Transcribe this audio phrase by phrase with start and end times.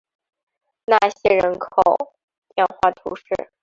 [0.85, 1.69] 纳谢人口
[2.55, 3.51] 变化图示